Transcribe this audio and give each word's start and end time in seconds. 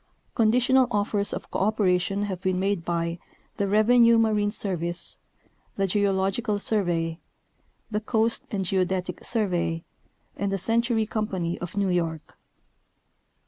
i 0.01 0.19
Conditional 0.33 0.87
offers 0.89 1.31
of 1.31 1.51
cooperation 1.51 2.23
have 2.23 2.41
been 2.41 2.59
made 2.59 2.83
b}^ 2.83 3.19
the 3.57 3.67
Revenue 3.67 4.17
Marine 4.17 4.49
Service, 4.49 5.15
the 5.75 5.85
Geological 5.85 6.57
Survey, 6.57 7.19
the 7.91 8.01
Coast 8.01 8.45
and 8.49 8.65
Geodetic 8.65 9.23
Survey, 9.23 9.83
and 10.35 10.51
the 10.51 10.57
Century 10.57 11.05
Company 11.05 11.59
of 11.59 11.77
New 11.77 11.89
York. 11.89 12.35